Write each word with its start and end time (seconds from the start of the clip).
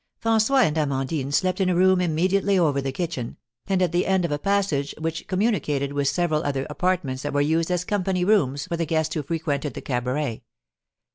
François 0.19 0.63
and 0.63 0.79
Amandine 0.79 1.31
slept 1.31 1.61
in 1.61 1.69
a 1.69 1.75
room 1.75 2.01
immediately 2.01 2.57
over 2.57 2.81
the 2.81 2.91
kitchen, 2.91 3.37
and 3.67 3.83
at 3.83 3.91
the 3.91 4.07
end 4.07 4.25
of 4.25 4.31
a 4.31 4.39
passage 4.39 4.95
which 4.97 5.27
communicated 5.27 5.93
with 5.93 6.07
several 6.07 6.41
other 6.41 6.65
apartments 6.71 7.21
that 7.21 7.33
were 7.33 7.39
used 7.39 7.69
as 7.69 7.85
"company 7.85 8.25
rooms" 8.25 8.65
for 8.65 8.77
the 8.77 8.87
guests 8.87 9.13
who 9.13 9.21
frequented 9.21 9.75
the 9.75 9.81
cabaret. 9.83 10.41